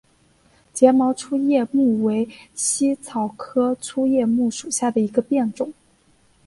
[0.73, 5.71] 睫毛粗叶木为茜草科粗叶木属下的一个变种。